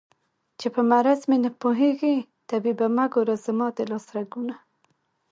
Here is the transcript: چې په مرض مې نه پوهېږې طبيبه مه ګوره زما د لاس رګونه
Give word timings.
چې 0.59 0.67
په 0.75 0.81
مرض 0.91 1.19
مې 1.29 1.37
نه 1.43 1.51
پوهېږې 1.61 2.15
طبيبه 2.49 2.87
مه 2.95 3.05
ګوره 3.13 3.35
زما 3.45 3.67
د 3.77 3.79
لاس 3.91 4.05
رګونه 4.15 4.55